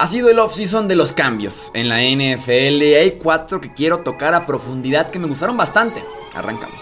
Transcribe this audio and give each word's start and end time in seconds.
Ha 0.00 0.06
sido 0.06 0.30
el 0.30 0.38
off-season 0.38 0.86
de 0.86 0.94
los 0.94 1.12
cambios 1.12 1.72
en 1.74 1.88
la 1.88 1.96
NFL. 1.96 2.80
Hay 3.00 3.18
cuatro 3.20 3.60
que 3.60 3.72
quiero 3.72 3.98
tocar 3.98 4.32
a 4.32 4.46
profundidad 4.46 5.10
que 5.10 5.18
me 5.18 5.26
gustaron 5.26 5.56
bastante. 5.56 6.00
Arrancamos. 6.36 6.78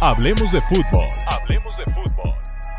Hablemos 0.00 0.50
de 0.52 0.62
fútbol. 0.62 1.04
Hablemos 1.26 1.76
de 1.76 1.84
fútbol. 1.92 2.34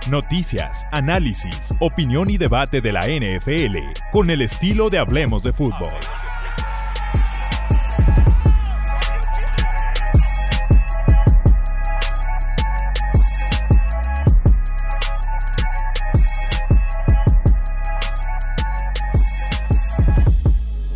Noticias, 0.09 0.83
análisis, 0.91 1.75
opinión 1.79 2.31
y 2.31 2.39
debate 2.39 2.81
de 2.81 2.91
la 2.91 3.01
NFL 3.01 3.77
con 4.11 4.31
el 4.31 4.41
estilo 4.41 4.89
de 4.89 4.97
Hablemos 4.97 5.43
de 5.43 5.53
fútbol. 5.53 5.93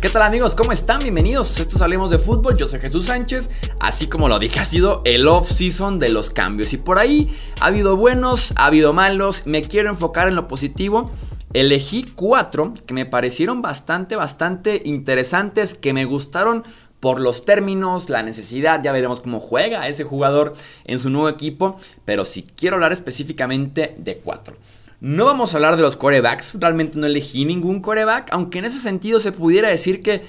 ¿Qué 0.06 0.12
tal 0.12 0.22
amigos? 0.22 0.54
¿Cómo 0.54 0.70
están? 0.70 1.00
Bienvenidos. 1.00 1.58
Estos 1.58 1.82
Hablemos 1.82 2.10
de 2.10 2.18
Fútbol. 2.18 2.56
Yo 2.56 2.68
soy 2.68 2.78
Jesús 2.78 3.06
Sánchez. 3.06 3.50
Así 3.80 4.06
como 4.06 4.28
lo 4.28 4.38
dije, 4.38 4.60
ha 4.60 4.64
sido 4.64 5.02
el 5.04 5.26
off-season 5.26 5.98
de 5.98 6.10
los 6.10 6.30
cambios. 6.30 6.72
Y 6.72 6.76
por 6.76 7.00
ahí 7.00 7.36
ha 7.60 7.66
habido 7.66 7.96
buenos, 7.96 8.52
ha 8.54 8.66
habido 8.66 8.92
malos. 8.92 9.42
Me 9.46 9.62
quiero 9.62 9.90
enfocar 9.90 10.28
en 10.28 10.36
lo 10.36 10.46
positivo. 10.46 11.10
Elegí 11.54 12.04
cuatro 12.04 12.72
que 12.86 12.94
me 12.94 13.04
parecieron 13.04 13.62
bastante, 13.62 14.14
bastante 14.14 14.80
interesantes, 14.84 15.74
que 15.74 15.92
me 15.92 16.04
gustaron 16.04 16.62
por 17.00 17.18
los 17.18 17.44
términos, 17.44 18.08
la 18.08 18.22
necesidad, 18.22 18.80
ya 18.84 18.92
veremos 18.92 19.20
cómo 19.20 19.40
juega 19.40 19.88
ese 19.88 20.04
jugador 20.04 20.54
en 20.84 21.00
su 21.00 21.10
nuevo 21.10 21.28
equipo, 21.28 21.76
pero 22.04 22.24
si 22.24 22.44
quiero 22.44 22.76
hablar 22.76 22.92
específicamente 22.92 23.96
de 23.98 24.18
cuatro. 24.18 24.54
No 25.00 25.26
vamos 25.26 25.52
a 25.52 25.58
hablar 25.58 25.76
de 25.76 25.82
los 25.82 25.96
corebacks, 25.96 26.56
realmente 26.58 26.98
no 26.98 27.06
elegí 27.06 27.44
ningún 27.44 27.80
coreback, 27.80 28.28
aunque 28.32 28.58
en 28.58 28.64
ese 28.64 28.78
sentido 28.78 29.20
se 29.20 29.32
pudiera 29.32 29.68
decir 29.68 30.00
que 30.00 30.22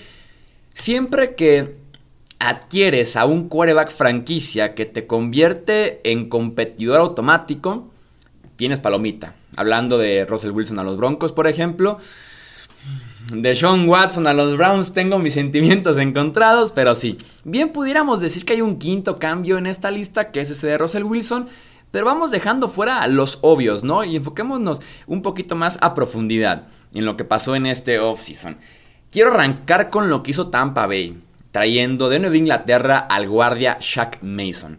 siempre 0.74 1.36
que 1.36 1.78
adquieres 2.40 3.16
a 3.16 3.26
un 3.26 3.50
coreback 3.50 3.92
franquicia 3.92 4.76
que 4.76 4.86
te 4.86 5.08
convierte 5.08 6.02
en 6.10 6.30
competidor 6.30 7.00
automático, 7.00 7.90
tienes 8.58 8.80
palomita. 8.80 9.36
Hablando 9.56 9.98
de 9.98 10.26
Russell 10.26 10.52
Wilson 10.52 10.80
a 10.80 10.84
los 10.84 10.98
Broncos, 10.98 11.32
por 11.32 11.48
ejemplo. 11.48 11.98
De 13.34 13.56
Sean 13.56 13.90
Watson 13.90 14.28
a 14.28 14.34
los 14.34 14.56
Browns 14.56 14.94
tengo 14.94 15.20
mis 15.20 15.34
sentimientos 15.34 15.98
encontrados, 15.98 16.72
pero 16.72 16.96
sí. 16.96 17.18
Bien 17.44 17.70
pudiéramos 17.70 18.22
decir 18.22 18.46
que 18.46 18.54
hay 18.54 18.62
un 18.62 18.78
quinto 18.78 19.18
cambio 19.18 19.58
en 19.58 19.66
esta 19.66 19.92
lista, 19.92 20.32
que 20.32 20.40
es 20.40 20.50
ese 20.50 20.68
de 20.68 20.78
Russell 20.78 21.04
Wilson. 21.04 21.48
Pero 21.98 22.06
vamos 22.06 22.30
dejando 22.30 22.68
fuera 22.68 23.08
los 23.08 23.40
obvios, 23.42 23.84
¿no? 23.84 24.04
Y 24.04 24.18
enfoquémonos 24.18 24.82
un 25.08 25.24
poquito 25.24 25.56
más 25.56 25.80
a 25.82 25.96
profundidad 25.96 26.68
en 26.94 27.06
lo 27.06 27.18
que 27.18 27.26
pasó 27.26 27.56
en 27.56 27.66
este 27.66 27.98
offseason. 27.98 28.60
Quiero 29.10 29.32
arrancar 29.32 29.90
con 29.90 30.12
lo 30.12 30.22
que 30.22 30.30
hizo 30.30 30.50
Tampa 30.50 30.86
Bay, 30.86 31.20
trayendo 31.50 32.10
de 32.10 32.20
Nueva 32.20 32.38
Inglaterra 32.38 33.00
al 33.00 33.28
guardia 33.28 33.80
Shaq 33.82 34.22
Mason. 34.22 34.78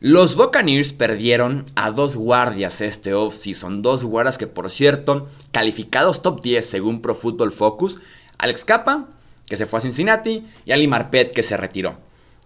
Los 0.00 0.36
Buccaneers 0.36 0.94
perdieron 0.94 1.66
a 1.74 1.90
dos 1.90 2.16
guardias 2.16 2.80
este 2.80 3.12
offseason, 3.12 3.82
dos 3.82 4.02
guardias 4.02 4.38
que 4.38 4.46
por 4.46 4.70
cierto, 4.70 5.28
calificados 5.52 6.22
top 6.22 6.40
10 6.40 6.64
según 6.64 7.02
Pro 7.02 7.14
Football 7.14 7.52
Focus, 7.52 7.98
Alex 8.38 8.64
Capa, 8.64 9.08
que 9.44 9.56
se 9.56 9.66
fue 9.66 9.80
a 9.80 9.82
Cincinnati, 9.82 10.46
y 10.64 10.72
Ali 10.72 10.88
Marpet, 10.88 11.30
que 11.30 11.42
se 11.42 11.58
retiró. 11.58 11.98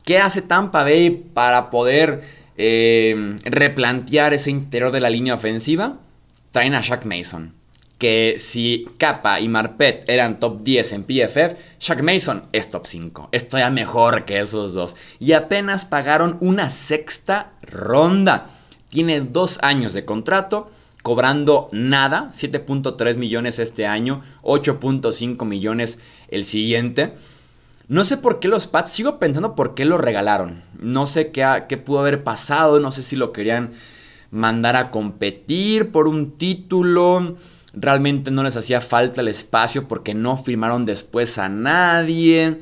¿Qué 0.04 0.18
hace 0.18 0.42
Tampa 0.42 0.82
Bay 0.82 1.10
para 1.10 1.70
poder 1.70 2.47
eh, 2.58 3.36
replantear 3.44 4.34
ese 4.34 4.50
interior 4.50 4.90
de 4.92 5.00
la 5.00 5.10
línea 5.10 5.34
ofensiva, 5.34 5.98
traen 6.50 6.74
a 6.74 6.80
Shaq 6.80 7.04
Mason. 7.06 7.54
Que 7.98 8.36
si 8.38 8.86
Kappa 8.96 9.40
y 9.40 9.48
Marpet 9.48 10.08
eran 10.08 10.38
top 10.38 10.62
10 10.62 10.92
en 10.92 11.02
PFF, 11.04 11.56
Shaq 11.80 12.02
Mason 12.02 12.44
es 12.52 12.70
top 12.70 12.86
5. 12.86 13.28
Esto 13.32 13.58
ya 13.58 13.70
mejor 13.70 14.24
que 14.24 14.38
esos 14.38 14.74
dos. 14.74 14.96
Y 15.18 15.32
apenas 15.32 15.84
pagaron 15.84 16.36
una 16.40 16.70
sexta 16.70 17.52
ronda. 17.62 18.50
Tiene 18.88 19.20
dos 19.20 19.58
años 19.62 19.94
de 19.94 20.04
contrato, 20.04 20.70
cobrando 21.02 21.68
nada, 21.72 22.30
7.3 22.32 23.16
millones 23.16 23.58
este 23.58 23.86
año, 23.86 24.22
8.5 24.42 25.44
millones 25.44 25.98
el 26.28 26.44
siguiente. 26.44 27.14
No 27.88 28.04
sé 28.04 28.16
por 28.16 28.38
qué 28.38 28.48
los 28.48 28.66
Pats, 28.66 28.92
sigo 28.92 29.18
pensando 29.18 29.54
por 29.54 29.74
qué 29.74 29.84
lo 29.84 29.98
regalaron. 29.98 30.62
No 30.80 31.06
sé 31.06 31.30
qué, 31.30 31.64
qué 31.68 31.76
pudo 31.76 32.00
haber 32.00 32.24
pasado, 32.24 32.80
no 32.80 32.90
sé 32.90 33.02
si 33.02 33.16
lo 33.16 33.32
querían 33.32 33.70
mandar 34.30 34.76
a 34.76 34.90
competir 34.90 35.90
por 35.90 36.08
un 36.08 36.32
título. 36.38 37.36
Realmente 37.72 38.30
no 38.30 38.42
les 38.42 38.56
hacía 38.56 38.80
falta 38.80 39.20
el 39.20 39.28
espacio 39.28 39.88
porque 39.88 40.14
no 40.14 40.36
firmaron 40.36 40.84
después 40.84 41.38
a 41.38 41.48
nadie. 41.48 42.58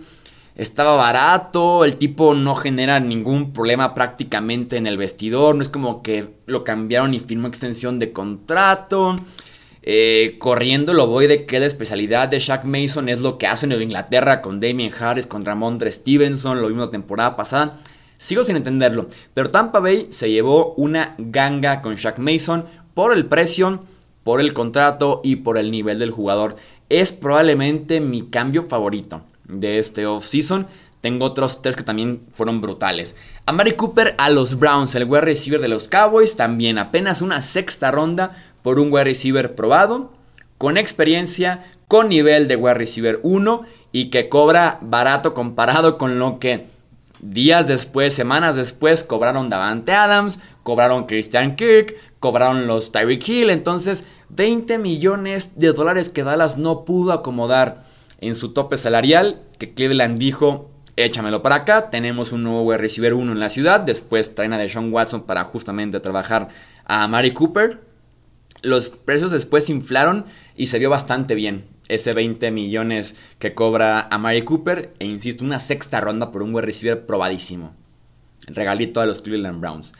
Estaba 0.56 0.96
barato, 0.96 1.84
el 1.84 1.96
tipo 1.96 2.34
no 2.34 2.54
genera 2.54 2.98
ningún 2.98 3.52
problema 3.52 3.94
prácticamente 3.94 4.78
en 4.78 4.86
el 4.86 4.96
vestidor. 4.96 5.54
No 5.54 5.62
es 5.62 5.68
como 5.68 6.02
que 6.02 6.30
lo 6.46 6.64
cambiaron 6.64 7.12
y 7.12 7.20
firmó 7.20 7.46
extensión 7.46 7.98
de 7.98 8.12
contrato. 8.12 9.16
Eh, 9.82 10.36
corriendo 10.40 10.94
lo 10.94 11.06
voy 11.06 11.28
de 11.28 11.46
que 11.46 11.60
la 11.60 11.66
especialidad 11.66 12.28
de 12.28 12.40
Shaq 12.40 12.64
Mason 12.64 13.08
es 13.08 13.20
lo 13.20 13.38
que 13.38 13.46
hace 13.46 13.66
en 13.66 13.80
Inglaterra 13.80 14.42
con 14.42 14.58
Damien 14.58 14.92
Harris, 14.98 15.26
con 15.28 15.44
Ramondre 15.44 15.92
Stevenson, 15.92 16.60
lo 16.60 16.66
vimos 16.66 16.86
la 16.86 16.90
temporada 16.90 17.36
pasada. 17.36 17.78
Sigo 18.18 18.44
sin 18.44 18.56
entenderlo, 18.56 19.06
pero 19.34 19.50
Tampa 19.50 19.80
Bay 19.80 20.06
se 20.10 20.30
llevó 20.30 20.74
una 20.74 21.14
ganga 21.18 21.82
con 21.82 21.96
Shaq 21.96 22.18
Mason 22.18 22.64
por 22.94 23.12
el 23.12 23.26
precio, 23.26 23.82
por 24.22 24.40
el 24.40 24.54
contrato 24.54 25.20
y 25.22 25.36
por 25.36 25.58
el 25.58 25.70
nivel 25.70 25.98
del 25.98 26.10
jugador. 26.10 26.56
Es 26.88 27.12
probablemente 27.12 28.00
mi 28.00 28.22
cambio 28.22 28.62
favorito 28.62 29.22
de 29.44 29.78
este 29.78 30.06
offseason. 30.06 30.66
Tengo 31.00 31.26
otros 31.26 31.62
tres 31.62 31.76
que 31.76 31.84
también 31.84 32.22
fueron 32.32 32.60
brutales. 32.60 33.14
A 33.44 33.52
Mari 33.52 33.72
Cooper 33.72 34.14
a 34.18 34.30
los 34.30 34.58
Browns, 34.58 34.94
el 34.94 35.04
wide 35.04 35.20
receiver 35.20 35.60
de 35.60 35.68
los 35.68 35.88
Cowboys, 35.88 36.36
también 36.36 36.78
apenas 36.78 37.22
una 37.22 37.40
sexta 37.40 37.90
ronda 37.90 38.32
por 38.62 38.80
un 38.80 38.92
wide 38.92 39.04
receiver 39.04 39.54
probado, 39.54 40.12
con 40.58 40.76
experiencia, 40.78 41.64
con 41.86 42.08
nivel 42.08 42.48
de 42.48 42.56
wide 42.56 42.74
receiver 42.74 43.20
1 43.22 43.62
y 43.92 44.10
que 44.10 44.28
cobra 44.28 44.78
barato 44.80 45.34
comparado 45.34 45.98
con 45.98 46.18
lo 46.18 46.38
que 46.38 46.66
días 47.20 47.68
después, 47.68 48.14
semanas 48.14 48.56
después, 48.56 49.04
cobraron 49.04 49.48
Davante 49.48 49.92
Adams, 49.92 50.40
cobraron 50.62 51.06
Christian 51.06 51.54
Kirk, 51.54 51.94
cobraron 52.20 52.66
los 52.66 52.92
Tyreek 52.92 53.28
Hill. 53.28 53.50
Entonces, 53.50 54.06
20 54.30 54.78
millones 54.78 55.58
de 55.58 55.72
dólares 55.72 56.08
que 56.08 56.24
Dallas 56.24 56.58
no 56.58 56.84
pudo 56.84 57.12
acomodar 57.12 57.84
en 58.20 58.34
su 58.34 58.52
tope 58.52 58.76
salarial, 58.76 59.42
que 59.58 59.74
Cleveland 59.74 60.18
dijo, 60.18 60.70
échamelo 60.96 61.42
para 61.42 61.56
acá, 61.56 61.90
tenemos 61.90 62.32
un 62.32 62.42
nuevo 62.42 62.76
receiver 62.76 63.14
1 63.14 63.32
en 63.32 63.40
la 63.40 63.48
ciudad, 63.48 63.80
después 63.80 64.34
traen 64.34 64.52
a 64.52 64.58
Deshaun 64.58 64.92
Watson 64.92 65.22
para 65.22 65.44
justamente 65.44 66.00
trabajar 66.00 66.48
a 66.84 67.06
Mari 67.08 67.32
Cooper. 67.32 67.80
Los 68.62 68.88
precios 68.90 69.30
después 69.30 69.68
inflaron 69.68 70.24
y 70.56 70.68
se 70.68 70.78
vio 70.78 70.90
bastante 70.90 71.34
bien 71.34 71.75
ese 71.88 72.12
20 72.12 72.50
millones 72.50 73.16
que 73.38 73.54
cobra 73.54 74.08
a 74.10 74.18
Mary 74.18 74.42
Cooper. 74.42 74.94
E 74.98 75.04
insisto, 75.06 75.44
una 75.44 75.58
sexta 75.58 76.00
ronda 76.00 76.30
por 76.30 76.42
un 76.42 76.54
wide 76.54 76.66
receiver 76.66 77.06
probadísimo. 77.06 77.74
Regalito 78.46 79.00
de 79.00 79.06
los 79.06 79.22
Cleveland 79.22 79.60
Browns. 79.60 79.92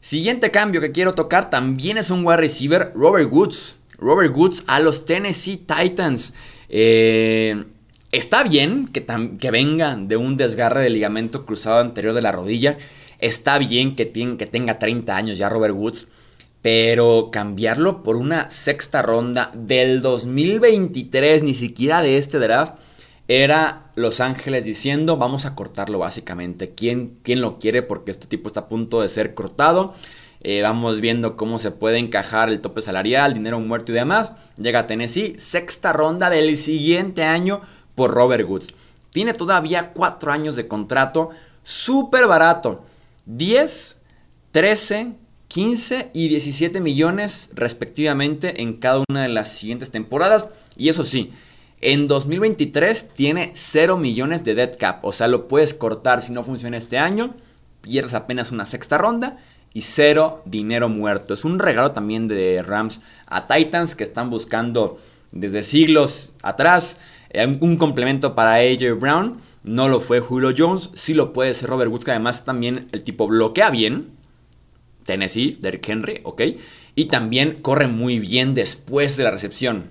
Siguiente 0.00 0.50
cambio 0.50 0.80
que 0.80 0.92
quiero 0.92 1.14
tocar 1.14 1.50
también 1.50 1.98
es 1.98 2.10
un 2.10 2.26
wide 2.26 2.38
receiver, 2.38 2.92
Robert 2.94 3.30
Woods. 3.30 3.76
Robert 3.98 4.34
Woods 4.34 4.64
a 4.66 4.80
los 4.80 5.04
Tennessee 5.04 5.58
Titans. 5.58 6.32
Eh, 6.68 7.64
está 8.10 8.42
bien 8.42 8.86
que, 8.86 9.04
que, 9.38 9.50
venga 9.50 9.96
de 9.96 10.16
un 10.16 10.36
desgarre 10.36 10.82
de 10.82 10.90
ligamento 10.90 11.44
cruzado 11.44 11.80
anterior 11.80 12.14
de 12.14 12.22
la 12.22 12.32
rodilla. 12.32 12.78
Está 13.18 13.58
bien 13.58 13.94
que, 13.94 14.10
que 14.10 14.46
tenga 14.46 14.78
30 14.78 15.14
años 15.14 15.38
ya 15.38 15.50
Robert 15.50 15.74
Woods. 15.74 16.08
Pero 16.62 17.30
cambiarlo 17.32 18.02
por 18.02 18.16
una 18.16 18.50
sexta 18.50 19.02
ronda 19.02 19.50
del 19.54 20.02
2023, 20.02 21.42
ni 21.42 21.54
siquiera 21.54 22.02
de 22.02 22.18
este 22.18 22.38
draft, 22.38 22.74
era 23.28 23.92
Los 23.94 24.20
Ángeles 24.20 24.64
diciendo, 24.64 25.16
vamos 25.16 25.46
a 25.46 25.54
cortarlo 25.54 26.00
básicamente. 26.00 26.74
¿Quién, 26.74 27.18
quién 27.22 27.40
lo 27.40 27.58
quiere? 27.58 27.82
Porque 27.82 28.10
este 28.10 28.26
tipo 28.26 28.48
está 28.48 28.60
a 28.60 28.68
punto 28.68 29.00
de 29.00 29.08
ser 29.08 29.34
cortado. 29.34 29.94
Eh, 30.42 30.62
vamos 30.62 31.00
viendo 31.00 31.36
cómo 31.36 31.58
se 31.58 31.70
puede 31.70 31.98
encajar 31.98 32.48
el 32.48 32.60
tope 32.60 32.82
salarial, 32.82 33.34
dinero 33.34 33.60
muerto 33.60 33.92
y 33.92 33.94
demás. 33.94 34.32
Llega 34.56 34.80
a 34.80 34.86
Tennessee, 34.86 35.34
sexta 35.38 35.92
ronda 35.92 36.30
del 36.30 36.56
siguiente 36.56 37.22
año 37.24 37.60
por 37.94 38.10
Robert 38.10 38.48
Woods. 38.48 38.74
Tiene 39.10 39.34
todavía 39.34 39.92
cuatro 39.92 40.32
años 40.32 40.56
de 40.56 40.66
contrato, 40.66 41.30
súper 41.62 42.26
barato. 42.26 42.84
10, 43.26 44.00
13, 44.52 45.12
15 45.50 46.10
y 46.14 46.28
17 46.28 46.80
millones 46.80 47.50
respectivamente 47.54 48.62
en 48.62 48.74
cada 48.74 49.02
una 49.08 49.22
de 49.22 49.28
las 49.28 49.48
siguientes 49.48 49.90
temporadas. 49.90 50.48
Y 50.76 50.88
eso 50.88 51.02
sí, 51.02 51.32
en 51.80 52.06
2023 52.06 53.08
tiene 53.14 53.50
0 53.54 53.96
millones 53.96 54.44
de 54.44 54.54
dead 54.54 54.76
cap. 54.78 55.04
O 55.04 55.10
sea, 55.10 55.26
lo 55.26 55.48
puedes 55.48 55.74
cortar 55.74 56.22
si 56.22 56.32
no 56.32 56.44
funciona 56.44 56.76
este 56.76 56.98
año. 56.98 57.34
Pierdes 57.80 58.14
apenas 58.14 58.52
una 58.52 58.64
sexta 58.64 58.96
ronda 58.96 59.38
y 59.74 59.80
cero 59.80 60.42
dinero 60.44 60.88
muerto. 60.88 61.34
Es 61.34 61.44
un 61.44 61.58
regalo 61.58 61.90
también 61.90 62.28
de 62.28 62.62
Rams 62.62 63.02
a 63.26 63.48
Titans 63.48 63.96
que 63.96 64.04
están 64.04 64.30
buscando 64.30 64.98
desde 65.32 65.64
siglos 65.64 66.32
atrás. 66.42 66.98
Eh, 67.30 67.58
un 67.60 67.76
complemento 67.76 68.36
para 68.36 68.54
AJ 68.54 69.00
Brown. 69.00 69.40
No 69.64 69.88
lo 69.88 69.98
fue 69.98 70.20
Julio 70.20 70.54
Jones. 70.56 70.90
Sí 70.94 71.12
lo 71.12 71.32
puede 71.32 71.54
ser 71.54 71.70
Robert 71.70 71.90
Woods, 71.90 72.04
que 72.04 72.12
además 72.12 72.44
también 72.44 72.86
el 72.92 73.02
tipo 73.02 73.26
bloquea 73.26 73.70
bien. 73.70 74.19
Tennessee, 75.04 75.58
Derrick 75.60 75.88
Henry, 75.88 76.20
ok. 76.24 76.42
Y 76.94 77.06
también 77.06 77.56
corre 77.62 77.86
muy 77.86 78.18
bien 78.18 78.54
después 78.54 79.16
de 79.16 79.24
la 79.24 79.30
recepción. 79.30 79.84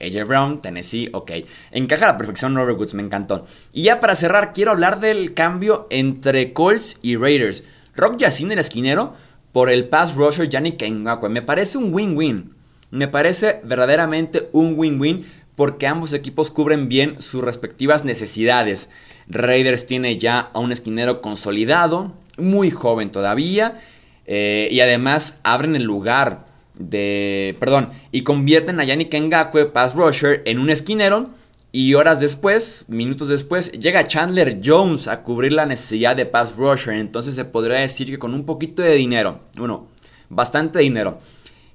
AJ 0.00 0.26
Brown, 0.26 0.60
Tennessee, 0.60 1.08
ok. 1.12 1.30
Encaja 1.70 2.08
a 2.08 2.12
la 2.12 2.18
perfección 2.18 2.54
Robert 2.54 2.78
Woods, 2.78 2.94
me 2.94 3.02
encantó. 3.02 3.46
Y 3.72 3.84
ya 3.84 4.00
para 4.00 4.14
cerrar, 4.14 4.52
quiero 4.52 4.72
hablar 4.72 5.00
del 5.00 5.34
cambio 5.34 5.86
entre 5.90 6.52
Colts 6.52 6.98
y 7.02 7.16
Raiders. 7.16 7.64
Rock 7.94 8.18
Yacine, 8.18 8.54
el 8.54 8.60
esquinero, 8.60 9.14
por 9.52 9.70
el 9.70 9.88
pass 9.88 10.16
rusher 10.16 10.48
Yannick 10.48 10.82
Ngakwe. 10.82 11.28
Me 11.28 11.42
parece 11.42 11.78
un 11.78 11.94
win-win. 11.94 12.54
Me 12.90 13.08
parece 13.08 13.60
verdaderamente 13.64 14.48
un 14.52 14.74
win-win 14.76 15.24
porque 15.54 15.86
ambos 15.86 16.12
equipos 16.12 16.50
cubren 16.50 16.88
bien 16.88 17.20
sus 17.22 17.42
respectivas 17.42 18.04
necesidades. 18.04 18.88
Raiders 19.28 19.86
tiene 19.86 20.16
ya 20.18 20.50
a 20.52 20.58
un 20.58 20.72
esquinero 20.72 21.20
consolidado, 21.20 22.12
muy 22.36 22.70
joven 22.70 23.10
todavía, 23.10 23.78
eh, 24.26 24.68
y 24.70 24.80
además 24.80 25.40
abren 25.42 25.76
el 25.76 25.84
lugar 25.84 26.46
de. 26.78 27.56
Perdón, 27.60 27.90
y 28.12 28.22
convierten 28.22 28.80
a 28.80 28.84
Yannick 28.84 29.14
Ngakwe, 29.14 29.66
pass 29.66 29.94
rusher, 29.94 30.42
en 30.44 30.58
un 30.58 30.70
esquinero. 30.70 31.30
Y 31.72 31.94
horas 31.94 32.20
después, 32.20 32.84
minutos 32.86 33.28
después, 33.28 33.72
llega 33.72 34.04
Chandler 34.04 34.60
Jones 34.64 35.08
a 35.08 35.22
cubrir 35.22 35.52
la 35.52 35.66
necesidad 35.66 36.14
de 36.14 36.24
pass 36.24 36.54
rusher. 36.56 36.94
Entonces 36.94 37.34
se 37.34 37.44
podría 37.44 37.78
decir 37.78 38.06
que 38.06 38.18
con 38.18 38.32
un 38.32 38.46
poquito 38.46 38.80
de 38.80 38.94
dinero, 38.94 39.40
bueno, 39.56 39.88
bastante 40.28 40.78
dinero. 40.78 41.18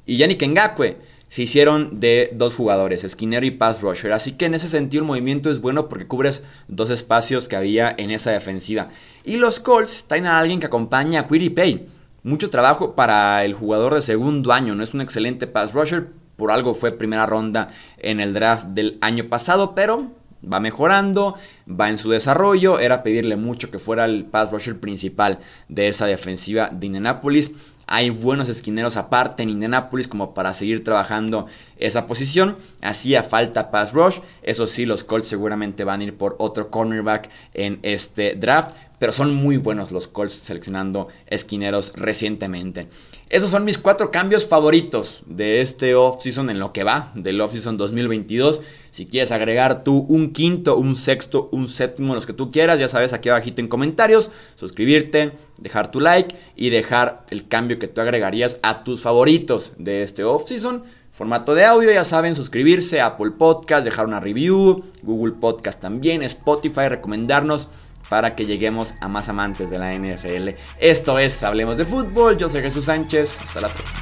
Y 0.06 0.16
Yannick 0.16 0.42
Ngakwe 0.42 0.98
se 1.28 1.44
hicieron 1.44 2.00
de 2.00 2.32
dos 2.34 2.56
jugadores, 2.56 3.04
esquinero 3.04 3.46
y 3.46 3.52
pass 3.52 3.82
rusher. 3.82 4.14
Así 4.14 4.34
que 4.34 4.46
en 4.46 4.56
ese 4.56 4.68
sentido 4.68 5.04
el 5.04 5.08
movimiento 5.08 5.50
es 5.52 5.62
bueno 5.62 5.88
porque 5.88 6.08
cubres 6.08 6.44
dos 6.68 6.90
espacios 6.90 7.48
que 7.48 7.56
había 7.56 7.94
en 7.98 8.12
esa 8.12 8.32
defensiva. 8.32 8.88
Y 9.24 9.38
los 9.38 9.60
Colts 9.60 10.06
traen 10.08 10.26
a 10.26 10.40
alguien 10.40 10.60
que 10.60 10.68
acompaña 10.68 11.22
a 11.22 11.28
Quiddy 11.28 11.50
Pay. 11.50 11.88
Mucho 12.24 12.50
trabajo 12.50 12.96
para 12.96 13.46
el 13.46 13.54
jugador 13.54 13.94
de 13.94 14.02
segundo 14.02 14.52
año. 14.52 14.76
No 14.76 14.84
es 14.84 14.94
un 14.94 15.02
excelente 15.02 15.48
pass 15.48 15.74
rusher. 15.74 16.08
Por 16.36 16.52
algo 16.52 16.74
fue 16.74 16.92
primera 16.92 17.26
ronda 17.26 17.70
en 17.98 18.20
el 18.20 18.34
draft 18.34 18.68
del 18.68 18.98
año 19.02 19.30
pasado. 19.30 19.74
Pero 19.74 20.12
va 20.42 20.60
mejorando, 20.60 21.36
va 21.70 21.90
en 21.90 21.98
su 21.98 22.10
desarrollo. 22.10 22.80
Era 22.80 23.04
pedirle 23.04 23.36
mucho 23.36 23.72
que 23.72 23.80
fuera 23.80 24.06
el 24.06 24.26
pass 24.26 24.52
rusher 24.52 24.80
principal 24.80 25.40
de 25.68 25.88
esa 25.88 26.06
defensiva 26.06 26.70
de 26.70 26.88
Indianapolis. 26.88 27.54
Hay 27.92 28.12
buenos 28.12 28.50
esquineros 28.50 28.98
aparte 28.98 29.42
en 29.42 29.50
Indianapolis 29.50 30.08
como 30.08 30.36
para 30.36 30.54
seguir 30.54 30.84
trabajando 30.84 31.48
esa 31.78 32.06
posición. 32.06 32.58
Hacía 32.84 33.24
falta 33.24 33.72
pass 33.72 33.94
rush. 33.94 34.20
Eso 34.44 34.68
sí, 34.68 34.86
los 34.86 35.04
Colts 35.04 35.28
seguramente 35.28 35.84
van 35.84 36.02
a 36.02 36.04
ir 36.04 36.16
por 36.16 36.36
otro 36.38 36.70
cornerback 36.70 37.30
en 37.56 37.80
este 37.82 38.36
draft. 38.36 38.76
Pero 39.00 39.12
son 39.12 39.34
muy 39.34 39.58
buenos 39.58 39.92
los 39.92 40.08
Colts 40.08 40.34
seleccionando 40.34 41.08
esquineros 41.28 41.94
recientemente. 41.96 42.88
Esos 43.30 43.52
son 43.52 43.64
mis 43.64 43.78
cuatro 43.78 44.12
cambios 44.12 44.48
favoritos 44.48 45.22
de 45.26 45.62
este 45.62 45.96
offseason 45.96 46.50
en 46.50 46.60
lo 46.60 46.74
que 46.74 46.84
va, 46.84 47.12
del 47.16 47.40
offseason 47.40 47.78
2022. 47.78 48.62
Si 48.92 49.06
quieres 49.06 49.32
agregar 49.32 49.84
tú 49.84 50.06
un 50.10 50.34
quinto, 50.34 50.78
un 50.78 50.96
sexto, 50.96 51.48
un 51.52 51.70
séptimo, 51.70 52.16
los 52.16 52.26
que 52.26 52.34
tú 52.34 52.52
quieras, 52.52 52.80
ya 52.80 52.88
sabes 52.88 53.14
aquí 53.14 53.30
abajito 53.30 53.62
en 53.62 53.68
comentarios, 53.68 54.32
suscribirte, 54.56 55.34
dejar 55.60 55.92
tu 55.92 56.00
like 56.00 56.36
y 56.56 56.70
dejar 56.70 57.26
el 57.30 57.48
cambio 57.48 57.80
que 57.80 57.88
tú 57.88 58.02
agregarías 58.02 58.60
a 58.64 58.84
tus 58.84 59.02
favoritos 59.02 59.74
de 59.78 60.02
este 60.02 60.24
offseason. 60.24 60.84
Formato 61.12 61.54
de 61.54 61.66
audio, 61.66 61.92
ya 61.92 62.04
saben, 62.04 62.34
suscribirse, 62.34 63.02
Apple 63.02 63.32
Podcast, 63.32 63.84
dejar 63.84 64.06
una 64.08 64.20
review, 64.20 64.84
Google 65.04 65.34
Podcast 65.34 65.82
también, 65.82 66.24
Spotify, 66.24 66.88
recomendarnos 66.88 67.68
para 68.10 68.36
que 68.36 68.46
lleguemos 68.46 68.96
a 69.00 69.08
más 69.08 69.30
amantes 69.30 69.70
de 69.70 69.78
la 69.78 69.94
NFL. 69.94 70.50
Esto 70.80 71.20
es 71.20 71.42
Hablemos 71.44 71.78
de 71.78 71.86
Fútbol, 71.86 72.38
yo 72.38 72.50
soy 72.50 72.62
Jesús 72.62 72.86
Sánchez, 72.86 73.40
hasta 73.40 73.62
la 73.62 73.68
próxima. 73.70 74.00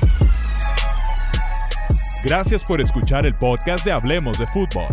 Gracias 2.24 2.63
por 2.63 2.81
escuchar 2.81 3.25
el 3.25 3.36
podcast 3.36 3.86
de 3.86 3.92
Hablemos 3.92 4.39
de 4.39 4.48
Fútbol. 4.48 4.88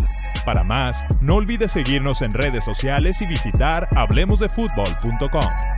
Para 0.45 0.63
más, 0.63 1.05
no 1.21 1.35
olvides 1.35 1.71
seguirnos 1.71 2.21
en 2.21 2.31
redes 2.31 2.63
sociales 2.63 3.19
y 3.21 3.25
visitar 3.25 3.89
hablemosdefutbol.com. 3.95 5.74